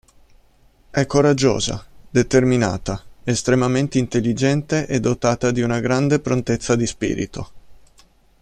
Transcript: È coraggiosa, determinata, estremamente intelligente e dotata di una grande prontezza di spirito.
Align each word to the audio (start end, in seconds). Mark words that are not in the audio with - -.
È 0.89 1.05
coraggiosa, 1.05 1.85
determinata, 2.09 3.03
estremamente 3.23 3.99
intelligente 3.99 4.87
e 4.87 4.99
dotata 4.99 5.51
di 5.51 5.61
una 5.61 5.79
grande 5.79 6.19
prontezza 6.19 6.75
di 6.75 6.87
spirito. 6.87 7.51